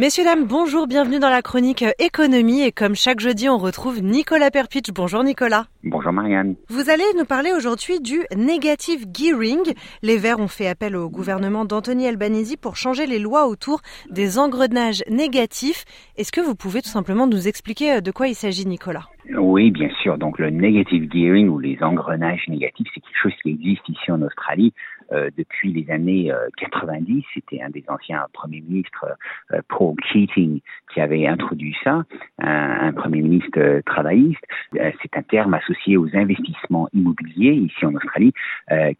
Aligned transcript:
Messieurs, 0.00 0.22
dames, 0.22 0.44
bonjour, 0.46 0.86
bienvenue 0.86 1.18
dans 1.18 1.28
la 1.28 1.42
chronique 1.42 1.84
économie 1.98 2.62
et 2.62 2.70
comme 2.70 2.94
chaque 2.94 3.18
jeudi, 3.18 3.48
on 3.48 3.58
retrouve 3.58 4.00
Nicolas 4.00 4.52
Perpich. 4.52 4.92
Bonjour 4.94 5.24
Nicolas. 5.24 5.66
Bonjour 5.82 6.12
Marianne. 6.12 6.54
Vous 6.68 6.88
allez 6.88 7.02
nous 7.18 7.24
parler 7.24 7.50
aujourd'hui 7.50 7.98
du 7.98 8.20
negative 8.36 9.06
gearing. 9.12 9.74
Les 10.04 10.16
Verts 10.16 10.38
ont 10.38 10.46
fait 10.46 10.68
appel 10.68 10.94
au 10.94 11.10
gouvernement 11.10 11.64
d'Anthony 11.64 12.06
Albanese 12.06 12.54
pour 12.54 12.76
changer 12.76 13.06
les 13.06 13.18
lois 13.18 13.48
autour 13.48 13.80
des 14.08 14.38
engrenages 14.38 15.02
négatifs. 15.10 15.84
Est-ce 16.16 16.30
que 16.30 16.40
vous 16.40 16.54
pouvez 16.54 16.80
tout 16.80 16.90
simplement 16.90 17.26
nous 17.26 17.48
expliquer 17.48 17.94
euh, 17.94 18.00
de 18.00 18.12
quoi 18.12 18.28
il 18.28 18.36
s'agit 18.36 18.68
Nicolas? 18.68 19.08
Oui, 19.36 19.72
bien 19.72 19.90
sûr. 20.00 20.16
Donc 20.16 20.38
le 20.38 20.50
negative 20.50 21.10
gearing 21.12 21.48
ou 21.48 21.58
les 21.58 21.76
engrenages 21.82 22.44
négatifs, 22.46 22.86
c'est 22.94 23.00
quelque 23.00 23.20
chose 23.20 23.34
qui 23.42 23.50
existe 23.50 23.88
ici 23.88 24.12
en 24.12 24.22
Australie 24.22 24.72
depuis 25.10 25.72
les 25.72 25.90
années 25.90 26.32
90. 26.56 27.18
Euh, 27.18 27.20
C'était 27.34 27.62
un 27.62 27.70
des 27.70 27.84
anciens 27.88 28.26
premiers 28.32 28.60
ministres, 28.60 29.06
euh, 29.52 29.60
Paul 29.68 29.94
Keating, 29.96 30.60
qui 30.92 31.00
avait 31.00 31.26
introduit 31.26 31.76
ça, 31.84 32.04
un, 32.38 32.92
premier 32.92 33.22
ministre 33.22 33.80
travailliste. 33.86 34.42
C'est 34.72 35.16
un 35.16 35.22
terme 35.22 35.54
associé 35.54 35.96
aux 35.96 36.08
investissements 36.16 36.88
immobiliers 36.92 37.52
ici 37.52 37.84
en 37.84 37.94
Australie 37.94 38.32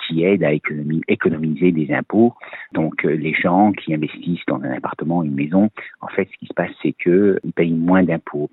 qui 0.07 0.25
aide 0.25 0.45
à 0.45 0.53
économiser 0.53 1.73
des 1.73 1.93
impôts. 1.93 2.35
Donc 2.73 3.03
les 3.03 3.35
gens 3.35 3.73
qui 3.73 3.95
investissent 3.95 4.45
dans 4.47 4.63
un 4.63 4.73
appartement, 4.73 5.23
une 5.23 5.35
maison, 5.35 5.71
en 6.01 6.09
fait, 6.09 6.29
ce 6.31 6.39
qui 6.39 6.47
se 6.47 6.55
passe, 6.55 6.71
c'est 6.83 6.93
qu'ils 6.93 7.53
payent 7.55 7.73
moins 7.73 8.03
d'impôts. 8.03 8.51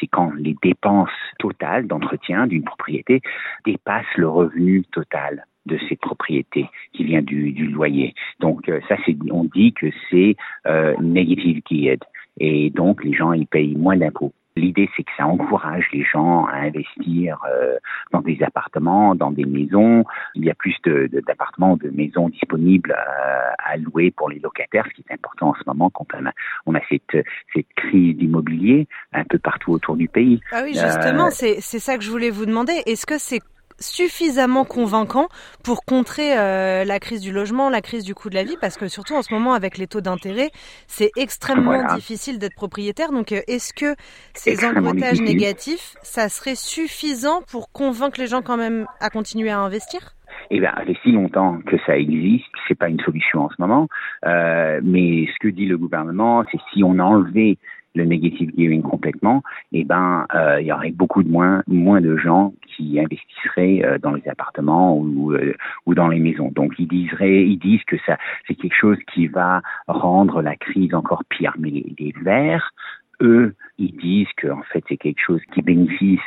C'est 0.00 0.06
quand 0.06 0.32
les 0.34 0.56
dépenses 0.62 1.10
totales 1.38 1.86
d'entretien 1.86 2.46
d'une 2.46 2.64
propriété 2.64 3.20
dépassent 3.64 4.16
le 4.16 4.28
revenu 4.28 4.84
total 4.84 5.44
de 5.68 5.78
cette 5.88 6.00
propriété 6.00 6.66
qui 6.92 7.04
vient 7.04 7.22
du, 7.22 7.52
loyer. 7.68 8.14
Donc 8.40 8.68
euh, 8.68 8.80
ça, 8.88 8.96
c'est, 9.04 9.16
on 9.30 9.44
dit 9.44 9.72
que 9.72 9.86
c'est 10.10 10.36
euh, 10.66 10.94
negative 11.00 11.60
geared 11.70 12.02
et 12.40 12.70
donc 12.70 13.04
les 13.04 13.12
gens 13.12 13.32
ils 13.32 13.46
payent 13.46 13.76
moins 13.76 13.96
d'impôts. 13.96 14.32
L'idée, 14.56 14.90
c'est 14.96 15.04
que 15.04 15.10
ça 15.16 15.24
encourage 15.24 15.86
les 15.92 16.02
gens 16.02 16.46
à 16.46 16.56
investir 16.56 17.38
euh, 17.48 17.76
dans 18.12 18.20
des 18.20 18.42
appartements, 18.42 19.14
dans 19.14 19.30
des 19.30 19.44
maisons. 19.44 20.04
Il 20.34 20.44
y 20.44 20.50
a 20.50 20.54
plus 20.54 20.74
de, 20.82 21.08
d'appartements, 21.28 21.76
de, 21.76 21.90
maisons 21.90 22.28
disponibles 22.28 22.92
à, 22.92 23.76
louer 23.76 24.10
pour 24.10 24.30
les 24.30 24.40
locataires, 24.40 24.84
ce 24.88 24.94
qui 24.94 25.04
est 25.08 25.14
important 25.14 25.50
en 25.50 25.54
ce 25.54 25.62
moment 25.66 25.90
quand 25.90 26.06
on 26.14 26.26
a, 26.26 26.32
on 26.66 26.74
a 26.74 26.80
cette, 26.88 27.24
cette 27.54 27.72
crise 27.76 28.16
d'immobilier 28.16 28.88
un 29.12 29.24
peu 29.24 29.38
partout 29.38 29.72
autour 29.72 29.96
du 29.96 30.08
pays. 30.08 30.40
Ah 30.50 30.62
oui, 30.64 30.72
justement, 30.72 31.30
c'est, 31.30 31.60
c'est 31.60 31.78
ça 31.78 31.96
que 31.96 32.02
je 32.02 32.10
voulais 32.10 32.30
vous 32.30 32.46
demander. 32.46 32.72
Est-ce 32.86 33.06
que 33.06 33.18
c'est 33.18 33.40
suffisamment 33.78 34.64
convaincant 34.64 35.28
pour 35.64 35.84
contrer 35.84 36.38
euh, 36.38 36.84
la 36.84 37.00
crise 37.00 37.20
du 37.20 37.32
logement, 37.32 37.70
la 37.70 37.80
crise 37.80 38.04
du 38.04 38.14
coût 38.14 38.30
de 38.30 38.34
la 38.34 38.44
vie, 38.44 38.56
parce 38.60 38.76
que 38.76 38.88
surtout 38.88 39.14
en 39.14 39.22
ce 39.22 39.32
moment 39.32 39.54
avec 39.54 39.78
les 39.78 39.86
taux 39.86 40.00
d'intérêt, 40.00 40.50
c'est 40.86 41.10
extrêmement 41.16 41.94
difficile 41.94 42.38
d'être 42.38 42.54
propriétaire. 42.54 43.12
Donc 43.12 43.32
euh, 43.32 43.40
est-ce 43.48 43.72
que 43.72 43.94
ces 44.34 44.64
engrenages 44.64 45.20
négatifs, 45.20 45.96
ça 46.02 46.28
serait 46.28 46.56
suffisant 46.56 47.42
pour 47.50 47.70
convaincre 47.72 48.20
les 48.20 48.26
gens 48.26 48.42
quand 48.42 48.56
même 48.56 48.86
à 49.00 49.10
continuer 49.10 49.50
à 49.50 49.58
investir? 49.58 50.14
Eh 50.50 50.60
bien, 50.60 50.72
fait 50.86 50.96
si 51.02 51.12
longtemps 51.12 51.58
que 51.66 51.76
ça 51.86 51.96
existe, 51.96 52.46
c'est 52.66 52.74
pas 52.74 52.88
une 52.88 53.00
solution 53.00 53.42
en 53.42 53.50
ce 53.50 53.56
moment. 53.58 53.88
Euh, 54.26 54.80
mais 54.82 55.26
ce 55.26 55.38
que 55.40 55.48
dit 55.48 55.66
le 55.66 55.76
gouvernement, 55.76 56.44
c'est 56.50 56.58
si 56.72 56.82
on 56.82 56.98
enlevait 56.98 57.58
le 57.94 58.04
negative 58.04 58.50
gearing 58.56 58.82
complètement, 58.82 59.42
eh 59.72 59.84
ben, 59.84 60.26
euh, 60.34 60.60
il 60.60 60.66
y 60.66 60.72
aurait 60.72 60.90
beaucoup 60.90 61.22
de 61.22 61.28
moins, 61.28 61.62
moins 61.66 62.00
de 62.00 62.16
gens 62.16 62.54
qui 62.66 62.98
investisseraient 63.00 63.84
euh, 63.84 63.98
dans 63.98 64.12
les 64.12 64.26
appartements 64.28 64.96
ou, 64.96 65.32
euh, 65.32 65.54
ou 65.86 65.94
dans 65.94 66.08
les 66.08 66.20
maisons. 66.20 66.50
Donc, 66.50 66.74
ils 66.78 66.88
diseraient, 66.88 67.44
ils 67.44 67.58
disent 67.58 67.84
que 67.84 67.96
ça, 68.06 68.18
c'est 68.46 68.54
quelque 68.54 68.76
chose 68.76 68.98
qui 69.12 69.26
va 69.26 69.62
rendre 69.86 70.42
la 70.42 70.56
crise 70.56 70.94
encore 70.94 71.24
pire. 71.28 71.54
Mais 71.58 71.70
les, 71.70 72.14
verts, 72.22 72.72
eux, 73.20 73.54
ils 73.78 73.96
disent 73.96 74.32
que 74.36 74.48
en 74.48 74.62
fait 74.62 74.82
c'est 74.88 74.96
quelque 74.96 75.20
chose 75.20 75.40
qui 75.52 75.62
bénéficie 75.62 76.18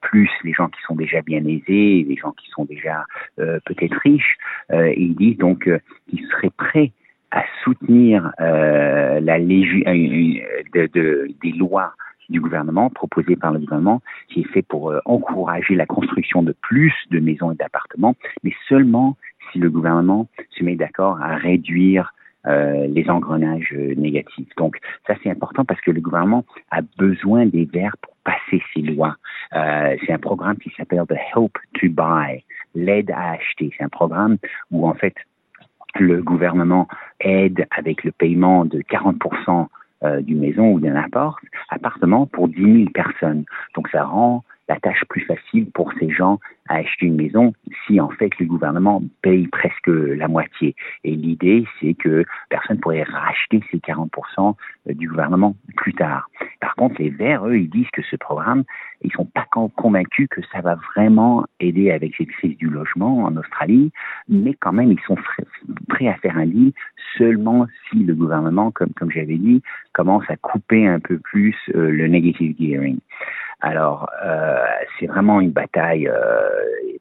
plus 0.00 0.30
les 0.44 0.52
gens 0.52 0.68
qui 0.68 0.80
sont 0.86 0.94
déjà 0.94 1.22
bien 1.22 1.44
aisés, 1.44 2.04
les 2.08 2.16
gens 2.16 2.32
qui 2.32 2.48
sont 2.50 2.64
déjà 2.64 3.04
peut-être 3.36 3.96
riches. 4.02 4.36
ils 4.70 5.14
disent 5.14 5.38
donc 5.38 5.70
qu'ils 6.08 6.26
seraient 6.28 6.50
prêts 6.56 6.92
à 7.30 7.44
soutenir 7.62 8.32
euh, 8.40 9.20
la 9.20 9.38
légi 9.38 9.84
euh, 9.86 10.62
de, 10.74 10.86
de, 10.92 11.28
des 11.42 11.52
lois 11.52 11.94
du 12.28 12.40
gouvernement, 12.40 12.90
proposées 12.90 13.36
par 13.36 13.52
le 13.52 13.58
gouvernement, 13.58 14.00
qui 14.28 14.40
est 14.40 14.52
fait 14.52 14.62
pour 14.62 14.90
euh, 14.90 15.00
encourager 15.04 15.74
la 15.74 15.86
construction 15.86 16.42
de 16.42 16.54
plus 16.62 16.94
de 17.10 17.18
maisons 17.18 17.52
et 17.52 17.56
d'appartements, 17.56 18.14
mais 18.44 18.52
seulement 18.68 19.16
si 19.52 19.58
le 19.58 19.70
gouvernement 19.70 20.28
se 20.50 20.62
met 20.62 20.76
d'accord 20.76 21.20
à 21.20 21.36
réduire 21.36 22.12
euh, 22.46 22.86
les 22.86 23.10
engrenages 23.10 23.72
négatifs. 23.72 24.48
Donc 24.56 24.78
ça 25.06 25.14
c'est 25.22 25.30
important 25.30 25.64
parce 25.64 25.80
que 25.82 25.90
le 25.90 26.00
gouvernement 26.00 26.44
a 26.70 26.80
besoin 26.96 27.44
des 27.46 27.66
verts 27.66 27.96
pour 28.00 28.14
passer 28.24 28.62
ces 28.72 28.80
lois. 28.80 29.16
Euh, 29.54 29.96
c'est 30.00 30.12
un 30.12 30.18
programme 30.18 30.56
qui 30.56 30.70
s'appelle 30.76 31.02
The 31.06 31.18
Help 31.34 31.58
to 31.74 31.88
Buy, 31.90 32.42
l'aide 32.74 33.10
à 33.10 33.32
acheter. 33.32 33.70
C'est 33.76 33.84
un 33.84 33.90
programme 33.90 34.38
où 34.70 34.88
en 34.88 34.94
fait 34.94 35.14
le 36.00 36.22
gouvernement 36.22 36.88
aide 37.20 37.66
avec 37.70 38.04
le 38.04 38.12
paiement 38.12 38.64
de 38.64 38.80
40% 38.80 39.66
euh, 40.02 40.20
d'une 40.22 40.40
maison 40.40 40.72
ou 40.72 40.80
d'un 40.80 40.96
appart, 40.96 41.38
appartement 41.68 42.26
pour 42.26 42.48
10 42.48 42.54
000 42.56 42.90
personnes. 42.90 43.44
Donc 43.74 43.88
ça 43.88 44.04
rend 44.04 44.42
la 44.70 44.78
tâche 44.78 45.04
plus 45.08 45.22
facile 45.22 45.66
pour 45.72 45.92
ces 45.98 46.10
gens 46.10 46.38
à 46.68 46.76
acheter 46.76 47.06
une 47.06 47.16
maison 47.16 47.52
si 47.86 48.00
en 48.00 48.08
fait 48.08 48.30
le 48.38 48.46
gouvernement 48.46 49.02
paye 49.20 49.48
presque 49.48 49.88
la 49.88 50.28
moitié. 50.28 50.76
Et 51.04 51.16
l'idée, 51.16 51.66
c'est 51.80 51.94
que 51.94 52.24
personne 52.48 52.78
pourrait 52.78 53.02
racheter 53.02 53.60
ces 53.70 53.78
40% 53.78 54.08
euh, 54.88 54.94
du 54.94 55.08
gouvernement 55.08 55.56
plus 55.76 55.92
tard. 55.92 56.30
Par 56.60 56.74
contre, 56.74 57.00
les 57.00 57.10
Verts, 57.10 57.46
eux, 57.46 57.58
ils 57.58 57.70
disent 57.70 57.90
que 57.92 58.02
ce 58.02 58.16
programme, 58.16 58.64
ils 59.02 59.12
sont 59.12 59.24
pas 59.24 59.46
convaincus 59.50 60.28
que 60.30 60.42
ça 60.52 60.60
va 60.60 60.76
vraiment 60.94 61.46
aider 61.58 61.90
avec 61.90 62.14
cette 62.16 62.28
crise 62.28 62.56
du 62.58 62.68
logement 62.68 63.24
en 63.24 63.36
Australie, 63.36 63.90
mais 64.28 64.54
quand 64.54 64.72
même, 64.72 64.92
ils 64.92 65.00
sont 65.06 65.16
prêts 65.88 66.08
à 66.08 66.14
faire 66.16 66.36
un 66.36 66.46
deal 66.46 66.72
seulement 67.16 67.66
si 67.88 68.04
le 68.04 68.14
gouvernement, 68.14 68.70
comme, 68.70 68.92
comme 68.92 69.10
j'avais 69.10 69.38
dit, 69.38 69.62
commence 69.92 70.24
à 70.28 70.36
couper 70.36 70.86
un 70.86 71.00
peu 71.00 71.18
plus 71.18 71.56
euh, 71.74 71.90
le 71.90 72.06
negative 72.08 72.54
gearing. 72.58 72.98
Alors, 73.60 74.08
euh, 74.24 74.64
c'est 74.98 75.06
vraiment 75.06 75.40
une 75.40 75.50
bataille 75.50 76.08
euh, 76.08 76.48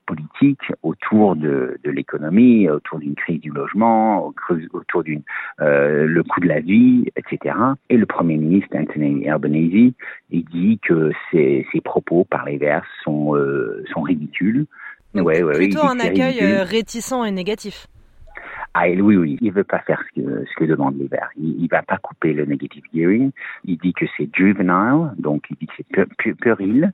politique 0.09 0.73
autour 0.83 1.35
de, 1.35 1.79
de 1.83 1.91
l'économie, 1.91 2.69
autour 2.69 2.99
d'une 2.99 3.15
crise 3.15 3.39
du 3.39 3.51
logement, 3.51 4.33
autour 4.73 5.03
d'une 5.03 5.21
euh, 5.61 6.05
le 6.05 6.23
coût 6.23 6.39
de 6.39 6.47
la 6.47 6.59
vie, 6.59 7.05
etc. 7.15 7.55
Et 7.89 7.97
le 7.97 8.05
Premier 8.05 8.37
ministre 8.37 8.75
Anthony 8.75 9.29
Albanese, 9.29 9.93
il 10.31 10.45
dit 10.45 10.79
que 10.81 11.11
ces, 11.31 11.65
ces 11.71 11.81
propos 11.81 12.25
par 12.25 12.45
les 12.45 12.57
Verts 12.57 12.85
sont 13.03 13.35
euh, 13.35 13.83
sont 13.93 14.01
ridicules. 14.01 14.65
Donc, 15.13 15.27
ouais, 15.27 15.43
ouais, 15.43 15.55
plutôt 15.55 15.85
un 15.85 15.99
accueil 15.99 16.39
euh, 16.41 16.63
réticent 16.63 17.13
et 17.25 17.31
négatif. 17.31 17.87
Ah, 18.73 18.83
oui, 18.87 19.17
oui, 19.17 19.37
il 19.41 19.51
veut 19.51 19.63
pas 19.63 19.79
faire 19.79 20.01
ce 20.07 20.21
que, 20.21 20.45
ce 20.45 20.55
que 20.55 20.65
demandent 20.65 20.97
les 20.97 21.07
Verts. 21.07 21.31
Il, 21.37 21.63
il 21.63 21.67
va 21.67 21.81
pas 21.81 21.97
couper 21.97 22.33
le 22.33 22.45
negative 22.45 22.83
gearing. 22.93 23.31
Il 23.65 23.77
dit 23.77 23.93
que 23.93 24.05
c'est 24.15 24.29
juvenile, 24.33 25.11
donc 25.17 25.43
il 25.49 25.57
dit 25.57 25.67
que 25.91 26.07
c'est 26.23 26.33
puéril. 26.35 26.91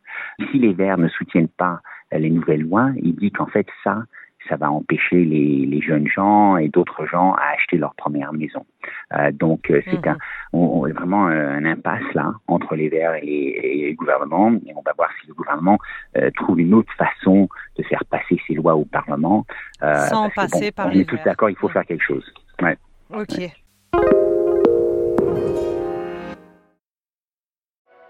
Si 0.51 0.59
les 0.59 0.73
Verts 0.73 0.97
ne 0.97 1.09
soutiennent 1.09 1.49
pas 1.49 1.81
les 2.11 2.29
nouvelles 2.29 2.61
lois, 2.61 2.91
il 3.01 3.15
dit 3.15 3.31
qu'en 3.31 3.47
fait 3.47 3.67
ça, 3.83 4.03
ça 4.49 4.55
va 4.55 4.71
empêcher 4.71 5.23
les, 5.25 5.65
les 5.65 5.81
jeunes 5.81 6.07
gens 6.07 6.57
et 6.57 6.69
d'autres 6.69 7.05
gens 7.05 7.33
à 7.33 7.53
acheter 7.55 7.77
leur 7.77 7.95
première 7.95 8.33
maison. 8.33 8.65
Euh, 9.13 9.31
donc 9.31 9.69
euh, 9.69 9.81
c'est 9.89 10.07
un, 10.07 10.17
on, 10.53 10.87
vraiment 10.89 11.27
un, 11.27 11.65
impasse 11.65 12.13
là 12.13 12.33
entre 12.47 12.75
les 12.75 12.89
Verts 12.89 13.15
et, 13.21 13.87
et, 13.87 13.89
le 13.89 13.95
gouvernement. 13.95 14.51
Et 14.65 14.73
on 14.75 14.81
va 14.81 14.93
voir 14.95 15.09
si 15.19 15.27
le 15.27 15.33
gouvernement 15.33 15.77
euh, 16.17 16.29
trouve 16.35 16.59
une 16.59 16.73
autre 16.73 16.91
façon 16.97 17.49
de 17.77 17.83
faire 17.83 18.03
passer 18.05 18.39
ces 18.47 18.53
lois 18.53 18.75
au 18.75 18.85
Parlement. 18.85 19.45
Euh, 19.83 19.95
Sans 20.07 20.29
passer 20.29 20.71
par 20.71 20.87
on 20.87 20.89
les 20.89 21.01
est 21.01 21.05
tous 21.05 21.19
d'accord, 21.25 21.49
il 21.49 21.55
faut 21.55 21.69
faire 21.69 21.85
quelque 21.85 22.03
chose. 22.03 22.25
Ouais. 22.61 22.77
Ok. 23.13 23.37
Ouais. 23.37 23.51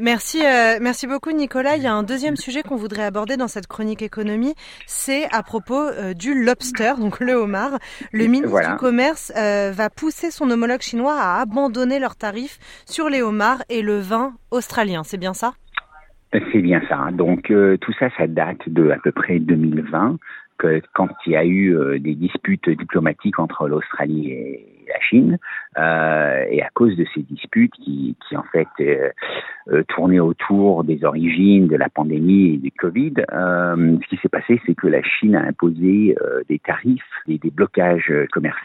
Merci, 0.00 0.38
euh, 0.42 0.78
merci 0.80 1.06
beaucoup 1.06 1.30
Nicolas. 1.30 1.76
Il 1.76 1.82
y 1.82 1.86
a 1.86 1.92
un 1.92 2.02
deuxième 2.02 2.36
sujet 2.36 2.62
qu'on 2.62 2.76
voudrait 2.76 3.02
aborder 3.04 3.36
dans 3.36 3.48
cette 3.48 3.66
chronique 3.66 4.00
économie, 4.00 4.54
c'est 4.86 5.24
à 5.30 5.42
propos 5.42 5.78
euh, 5.78 6.14
du 6.14 6.42
lobster, 6.42 6.94
donc 6.98 7.20
le 7.20 7.34
homard. 7.34 7.78
Le 8.10 8.24
ministre 8.26 8.66
du 8.66 8.76
Commerce 8.76 9.30
euh, 9.36 9.72
va 9.74 9.90
pousser 9.90 10.30
son 10.30 10.50
homologue 10.50 10.80
chinois 10.80 11.16
à 11.20 11.42
abandonner 11.42 11.98
leurs 11.98 12.16
tarifs 12.16 12.58
sur 12.86 13.10
les 13.10 13.20
homards 13.20 13.62
et 13.68 13.82
le 13.82 13.98
vin 13.98 14.32
australien. 14.50 15.02
C'est 15.04 15.18
bien 15.18 15.34
ça? 15.34 15.52
C'est 16.32 16.62
bien 16.62 16.80
ça. 16.88 17.10
Donc 17.12 17.52
tout 17.80 17.92
ça, 17.98 18.08
ça 18.16 18.26
date 18.26 18.68
de 18.68 18.88
à 18.88 18.96
peu 19.04 19.12
près 19.12 19.38
2020, 19.38 20.16
que, 20.56 20.80
quand 20.94 21.08
il 21.26 21.32
y 21.32 21.36
a 21.36 21.44
eu 21.44 22.00
des 22.00 22.14
disputes 22.14 22.70
diplomatiques 22.70 23.38
entre 23.38 23.68
l'Australie 23.68 24.30
et 24.30 24.79
la 24.92 25.00
Chine, 25.00 25.38
euh, 25.78 26.44
et 26.50 26.62
à 26.62 26.68
cause 26.74 26.96
de 26.96 27.04
ces 27.14 27.22
disputes 27.22 27.72
qui, 27.74 28.16
en 28.34 28.42
fait 28.44 28.68
euh, 28.80 29.08
euh, 29.70 29.82
tournaient 29.88 30.20
autour 30.20 30.84
des 30.84 31.04
origines 31.04 31.68
de 31.68 31.76
la 31.76 31.88
pandémie 31.88 32.54
et 32.54 32.56
du 32.58 32.70
Covid, 32.72 33.14
euh, 33.32 33.96
ce 34.02 34.08
qui 34.08 34.16
s'est 34.22 34.28
passé, 34.28 34.60
c'est 34.66 34.74
que 34.74 34.86
la 34.86 35.02
Chine 35.02 35.36
a 35.36 35.42
imposé 35.42 36.16
des 36.48 36.58
tarifs 36.58 37.02
et 37.28 37.38
des 37.38 37.50
blocages 37.50 38.12
commerciaux 38.32 38.60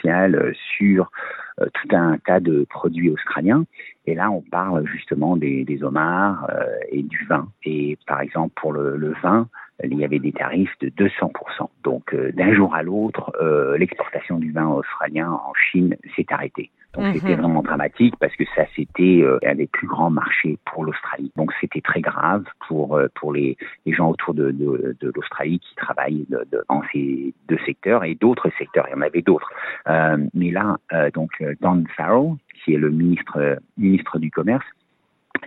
sur 0.77 1.11
tout 1.57 1.95
un 1.95 2.17
tas 2.17 2.39
de 2.39 2.65
produits 2.69 3.09
australiens. 3.09 3.65
Et 4.05 4.13
là, 4.13 4.29
on 4.29 4.41
parle 4.41 4.85
justement 4.87 5.37
des, 5.37 5.65
homards 5.81 6.49
et 6.89 7.01
du 7.01 7.25
vin. 7.25 7.47
Et 7.63 7.97
par 8.07 8.21
exemple, 8.21 8.53
pour 8.55 8.73
le 8.73 9.13
vin, 9.23 9.47
il 9.83 9.99
y 9.99 10.05
avait 10.05 10.19
des 10.19 10.31
tarifs 10.31 10.73
de 10.79 10.89
200%. 10.89 11.31
Donc 11.83 12.13
euh, 12.13 12.31
d'un 12.31 12.53
jour 12.53 12.73
à 12.73 12.83
l'autre, 12.83 13.31
euh, 13.41 13.77
l'exportation 13.77 14.37
du 14.37 14.51
vin 14.51 14.67
australien 14.67 15.31
en 15.31 15.53
Chine 15.53 15.95
s'est 16.15 16.25
arrêtée. 16.29 16.71
Donc 16.93 17.13
c'était 17.13 17.35
mhm. 17.35 17.41
vraiment 17.41 17.61
dramatique 17.61 18.15
parce 18.21 18.33
que 18.37 18.45
ça 18.55 18.63
c'était 18.73 19.21
euh, 19.21 19.37
un 19.45 19.55
des 19.55 19.67
plus 19.67 19.87
grands 19.87 20.09
marchés 20.09 20.57
pour 20.65 20.85
l'Australie. 20.85 21.31
Donc 21.35 21.51
c'était 21.59 21.81
très 21.81 21.99
grave 21.99 22.45
pour 22.67 22.99
pour 23.15 23.33
les, 23.33 23.57
les 23.85 23.93
gens 23.93 24.09
autour 24.09 24.33
de, 24.33 24.51
de, 24.51 24.95
de 24.99 25.11
l'Australie 25.13 25.59
qui 25.59 25.75
travaillent 25.75 26.25
dans 26.69 26.83
ces 26.93 27.33
deux 27.49 27.59
secteurs 27.65 28.05
et 28.05 28.15
d'autres 28.15 28.49
secteurs. 28.57 28.85
Il 28.87 28.91
y 28.91 28.95
en 28.95 29.01
avait 29.01 29.21
d'autres. 29.21 29.51
mais 30.33 30.51
là, 30.51 30.77
donc 31.13 31.31
Don 31.59 31.83
Farrell, 31.97 32.35
qui 32.63 32.73
est 32.73 32.77
le 32.77 32.89
ministre 32.89 33.57
ministre 33.77 34.17
du 34.17 34.31
commerce, 34.31 34.65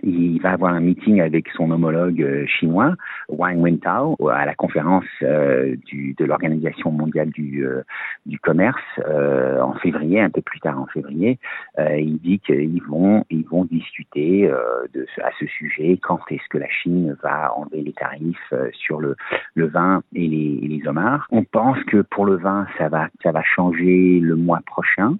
il 0.03 0.41
va 0.41 0.51
avoir 0.51 0.73
un 0.73 0.79
meeting 0.79 1.21
avec 1.21 1.49
son 1.49 1.71
homologue 1.71 2.21
euh, 2.21 2.45
chinois, 2.47 2.95
Wang 3.27 3.57
Wentao, 3.59 4.15
à 4.29 4.45
la 4.45 4.55
conférence 4.55 5.05
euh, 5.21 5.75
du, 5.85 6.13
de 6.17 6.25
l'Organisation 6.25 6.91
mondiale 6.91 7.29
du, 7.29 7.65
euh, 7.65 7.83
du 8.25 8.39
commerce 8.39 8.81
euh, 9.07 9.61
en 9.61 9.73
février, 9.75 10.21
un 10.21 10.29
peu 10.29 10.41
plus 10.41 10.59
tard 10.59 10.79
en 10.79 10.87
février. 10.87 11.39
il 11.77 12.19
dit 12.19 12.39
qu'ils 12.39 12.81
vont, 12.83 13.25
ils 13.29 13.45
vont 13.45 13.65
discuter 13.65 14.51
de, 14.93 15.05
à 15.23 15.31
ce 15.39 15.45
sujet 15.45 15.99
quand 16.01 16.19
est-ce 16.29 16.47
que 16.49 16.57
la 16.57 16.69
Chine 16.69 17.15
va 17.23 17.53
enlever 17.55 17.81
les 17.81 17.93
tarifs 17.93 18.53
sur 18.73 18.99
le, 18.99 19.15
le 19.55 19.67
vin 19.67 20.01
et 20.13 20.27
les, 20.27 20.59
et 20.63 20.67
les 20.67 20.87
homards? 20.87 21.27
On 21.31 21.43
pense 21.43 21.81
que 21.85 22.01
pour 22.01 22.25
le 22.25 22.35
vin, 22.35 22.67
ça 22.77 22.89
va, 22.89 23.07
ça 23.23 23.31
va 23.31 23.43
changer 23.43 24.19
le 24.19 24.35
mois 24.35 24.59
prochain. 24.65 25.17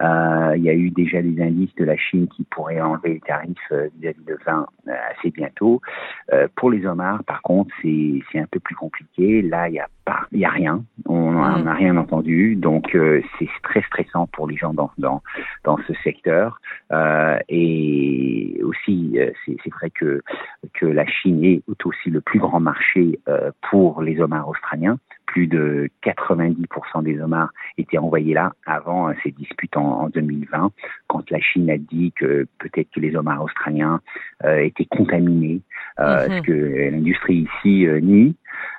Euh, 0.00 0.54
il 0.56 0.62
y 0.62 0.70
a 0.70 0.74
eu 0.74 0.90
déjà 0.90 1.20
des 1.20 1.40
indices 1.42 1.74
de 1.74 1.84
la 1.84 1.96
Chine 1.96 2.28
qui 2.28 2.44
pourraient 2.44 2.80
enlever 2.80 3.14
les 3.14 3.20
tarifs 3.20 3.56
euh, 3.72 3.88
vis-à-vis 3.98 4.24
de 4.24 4.38
vin 4.46 4.66
euh, 4.86 4.92
assez 5.10 5.30
bientôt. 5.30 5.80
pour 6.56 6.70
les 6.70 6.86
homards, 6.86 7.24
par 7.24 7.42
contre, 7.42 7.74
c'est 7.82 8.38
un 8.38 8.46
peu 8.50 8.60
plus 8.60 8.74
compliqué. 8.74 9.42
Là, 9.42 9.68
il 9.68 9.74
y 9.74 9.80
a 9.80 9.88
pas, 10.04 10.26
y 10.32 10.44
a 10.44 10.50
rien. 10.50 10.84
On 11.08 11.32
n'a 11.32 11.58
mm. 11.58 11.68
rien 11.68 11.96
entendu, 11.96 12.54
donc 12.54 12.96
c'est 13.38 13.48
très 13.62 13.82
stressant 13.82 14.26
pour 14.26 14.46
les 14.46 14.56
gens 14.56 14.74
dans 14.74 14.90
dans 14.98 15.22
dans 15.64 15.78
ce 15.86 15.94
secteur. 16.04 16.60
et 17.48 18.60
aussi, 18.62 19.18
c'est 19.46 19.72
vrai 19.72 19.90
que 19.90 20.22
que 20.74 20.86
la 20.86 21.06
Chine 21.06 21.44
est 21.44 21.62
aussi 21.84 22.10
le 22.10 22.20
plus 22.20 22.38
grand 22.38 22.60
marché 22.60 23.18
pour 23.70 24.02
les 24.02 24.20
homards 24.20 24.48
australiens 24.48 24.98
plus 25.28 25.46
de 25.46 25.88
90% 26.02 27.02
des 27.04 27.20
homards 27.20 27.50
étaient 27.76 27.98
envoyés 27.98 28.34
là 28.34 28.52
avant 28.66 29.12
ces 29.22 29.30
disputes 29.30 29.76
en, 29.76 30.08
2020, 30.08 30.72
quand 31.06 31.30
la 31.30 31.38
Chine 31.40 31.70
a 31.70 31.76
dit 31.76 32.12
que 32.16 32.46
peut-être 32.58 32.88
que 32.90 33.00
les 33.00 33.14
homards 33.14 33.42
australiens 33.42 34.00
euh, 34.44 34.58
étaient 34.64 34.86
contaminés, 34.86 35.60
euh, 36.00 36.28
mhm. 36.28 36.36
ce 36.36 36.42
que 36.42 36.90
l'industrie 36.90 37.46
ici 37.46 37.86
euh, 37.86 38.00
nie. 38.00 38.34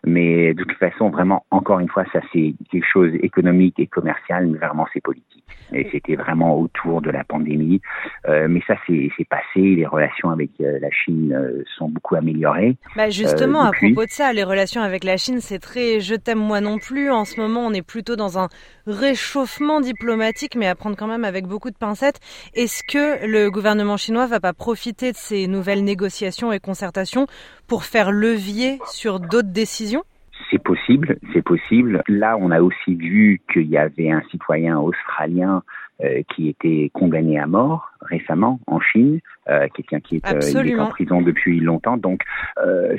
Mais 0.05 0.53
de 0.53 0.63
toute 0.63 0.77
façon, 0.77 1.09
vraiment, 1.09 1.45
encore 1.51 1.79
une 1.79 1.87
fois, 1.87 2.03
ça 2.11 2.18
c'est 2.31 2.53
quelque 2.71 2.85
chose 2.91 3.13
économique 3.21 3.79
et 3.79 3.87
commercial, 3.87 4.47
mais 4.47 4.57
vraiment 4.57 4.87
c'est 4.93 5.01
politique. 5.01 5.43
Et 5.71 5.87
c'était 5.91 6.15
vraiment 6.15 6.59
autour 6.59 7.01
de 7.01 7.11
la 7.11 7.23
pandémie. 7.23 7.81
Euh, 8.27 8.47
mais 8.49 8.61
ça 8.67 8.75
c'est 8.87 9.09
passé, 9.29 9.75
les 9.75 9.85
relations 9.85 10.29
avec 10.29 10.51
euh, 10.61 10.79
la 10.79 10.89
Chine 10.91 11.33
euh, 11.33 11.63
sont 11.77 11.89
beaucoup 11.89 12.15
améliorées. 12.15 12.75
Bah 12.95 13.09
justement, 13.09 13.61
à 13.61 13.71
propos 13.71 14.05
de 14.05 14.09
ça, 14.09 14.33
les 14.33 14.43
relations 14.43 14.81
avec 14.81 15.03
la 15.03 15.17
Chine, 15.17 15.39
c'est 15.41 15.59
très 15.59 15.99
je 15.99 16.15
t'aime 16.15 16.39
moi 16.39 16.61
non 16.61 16.77
plus. 16.77 17.11
En 17.11 17.25
ce 17.25 17.39
moment, 17.39 17.65
on 17.65 17.73
est 17.73 17.85
plutôt 17.85 18.15
dans 18.15 18.39
un 18.39 18.47
réchauffement 18.87 19.81
diplomatique, 19.81 20.55
mais 20.55 20.67
à 20.67 20.75
prendre 20.75 20.95
quand 20.95 21.07
même 21.07 21.25
avec 21.25 21.45
beaucoup 21.45 21.69
de 21.69 21.77
pincettes. 21.77 22.19
Est-ce 22.55 22.83
que 22.83 23.25
le 23.27 23.49
gouvernement 23.51 23.97
chinois 23.97 24.25
va 24.25 24.39
pas 24.39 24.53
profiter 24.53 25.11
de 25.11 25.17
ces 25.17 25.47
nouvelles 25.47 25.83
négociations 25.83 26.51
et 26.51 26.59
concertations 26.59 27.27
pour 27.67 27.83
faire 27.83 28.11
levier 28.11 28.79
sur 28.87 29.19
d'autres 29.19 29.51
décisions? 29.51 30.03
C'est 30.49 30.61
possible, 30.61 31.17
c'est 31.33 31.41
possible. 31.41 32.03
Là, 32.07 32.37
on 32.39 32.51
a 32.51 32.61
aussi 32.61 32.95
vu 32.95 33.41
qu'il 33.51 33.67
y 33.67 33.77
avait 33.77 34.11
un 34.11 34.21
citoyen 34.31 34.79
australien 34.79 35.63
euh, 36.01 36.21
qui 36.33 36.49
était 36.49 36.89
condamné 36.93 37.39
à 37.39 37.47
mort 37.47 37.91
récemment 38.01 38.59
en 38.67 38.79
Chine, 38.79 39.19
euh, 39.49 39.67
quelqu'un 39.73 39.99
qui 39.99 40.17
est, 40.17 40.25
euh, 40.27 40.79
en 40.79 40.87
prison 40.87 41.21
depuis 41.21 41.59
longtemps. 41.59 41.97
Donc, 41.97 42.23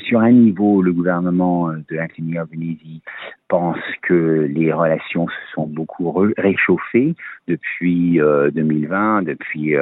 sur 0.00 0.20
un 0.20 0.32
niveau, 0.32 0.82
le 0.82 0.92
gouvernement 0.92 1.68
de 1.68 1.98
Anthony 1.98 2.38
Albanese 2.38 3.00
pense 3.48 3.78
que 4.02 4.48
les 4.50 4.72
relations 4.72 5.26
se 5.28 5.54
sont 5.54 5.66
beaucoup 5.66 6.12
réchauffées 6.36 7.14
depuis 7.48 8.18
2020, 8.18 9.22
depuis 9.22 9.74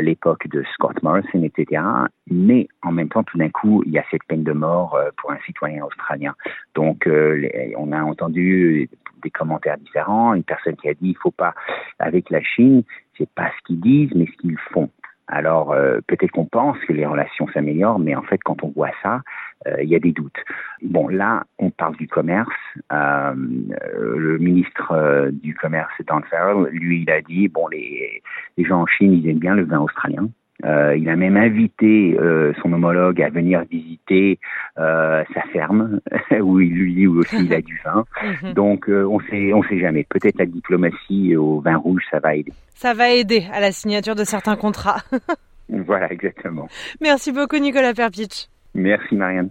l'époque 0.00 0.48
de 0.48 0.64
Scott 0.74 1.02
Morrison, 1.02 1.42
etc. 1.42 1.82
Mais 2.30 2.68
en 2.82 2.92
même 2.92 3.08
temps, 3.08 3.22
tout 3.22 3.38
d'un 3.38 3.48
coup, 3.48 3.82
il 3.86 3.92
y 3.92 3.98
a 3.98 4.04
cette 4.10 4.24
peine 4.24 4.44
de 4.44 4.52
mort 4.52 4.98
pour 5.16 5.32
un 5.32 5.38
citoyen 5.46 5.84
australien. 5.84 6.34
Donc, 6.74 7.08
on 7.76 7.92
a 7.92 8.02
entendu 8.02 8.88
des 9.22 9.30
commentaires 9.30 9.78
différents. 9.78 10.34
Une 10.34 10.44
personne 10.44 10.76
qui 10.76 10.88
a 10.88 10.94
dit 10.94 11.10
il 11.10 11.16
faut 11.16 11.30
pas 11.30 11.54
avec 11.98 12.30
la 12.30 12.42
Chine, 12.42 12.82
c'est 13.20 13.30
pas 13.30 13.50
ce 13.50 13.66
qu'ils 13.66 13.80
disent, 13.80 14.12
mais 14.14 14.26
ce 14.26 14.36
qu'ils 14.40 14.58
font. 14.72 14.88
Alors 15.28 15.70
euh, 15.70 16.00
peut-être 16.08 16.32
qu'on 16.32 16.46
pense 16.46 16.76
que 16.88 16.92
les 16.92 17.06
relations 17.06 17.46
s'améliorent, 17.54 18.00
mais 18.00 18.16
en 18.16 18.22
fait 18.22 18.38
quand 18.42 18.64
on 18.64 18.68
voit 18.70 18.90
ça, 19.00 19.20
euh, 19.68 19.80
il 19.80 19.88
y 19.88 19.94
a 19.94 20.00
des 20.00 20.10
doutes. 20.10 20.38
Bon 20.82 21.06
là, 21.06 21.44
on 21.58 21.70
parle 21.70 21.96
du 21.96 22.08
commerce. 22.08 22.50
Euh, 22.92 23.34
le 23.36 24.38
ministre 24.38 25.30
du 25.32 25.54
commerce, 25.54 25.92
Dan 26.08 26.22
Farrell, 26.28 26.68
lui, 26.72 27.02
il 27.02 27.10
a 27.10 27.22
dit 27.22 27.46
bon 27.46 27.68
les, 27.68 28.22
les 28.56 28.64
gens 28.64 28.80
en 28.80 28.86
Chine, 28.86 29.12
ils 29.12 29.28
aiment 29.28 29.38
bien 29.38 29.54
le 29.54 29.64
vin 29.64 29.78
australien. 29.78 30.28
Euh, 30.64 30.96
il 30.96 31.08
a 31.08 31.16
même 31.16 31.36
invité 31.36 32.16
euh, 32.18 32.52
son 32.62 32.72
homologue 32.72 33.20
à 33.22 33.30
venir 33.30 33.62
visiter 33.70 34.38
euh, 34.78 35.24
sa 35.34 35.42
ferme, 35.52 36.00
où 36.40 36.58
lui 36.58 37.06
aussi 37.06 37.44
il 37.44 37.54
a 37.54 37.60
du 37.60 37.80
vin. 37.84 38.04
Mhm. 38.42 38.52
Donc 38.52 38.88
on 38.88 39.18
sait, 39.30 39.52
on 39.52 39.62
sait 39.62 39.78
jamais. 39.78 40.04
Peut-être 40.08 40.38
la 40.38 40.46
diplomatie 40.46 41.36
au 41.36 41.60
vin 41.60 41.76
rouge, 41.76 42.02
ça 42.10 42.18
va 42.18 42.34
aider. 42.34 42.52
Ça 42.74 42.92
va 42.92 43.10
aider 43.10 43.46
à 43.52 43.60
la 43.60 43.72
signature 43.72 44.14
de 44.14 44.24
certains 44.24 44.56
contrats. 44.56 45.02
voilà, 45.68 46.12
exactement. 46.12 46.68
Merci 47.00 47.32
beaucoup 47.32 47.56
Nicolas 47.56 47.94
Perpich. 47.94 48.48
Merci 48.74 49.14
Marianne. 49.14 49.50